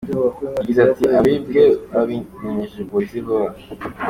[0.57, 3.49] Yagize ati "Abibwe babimenyesheje Polisi vuba.